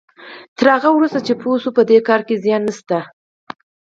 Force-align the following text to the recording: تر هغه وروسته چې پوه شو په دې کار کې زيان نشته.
تر 0.57 0.65
هغه 0.75 0.89
وروسته 0.93 1.19
چې 1.25 1.33
پوه 1.41 1.55
شو 1.61 1.69
په 1.77 1.83
دې 1.89 1.99
کار 2.07 2.21
کې 2.27 2.41
زيان 2.43 2.61
نشته. 2.69 2.99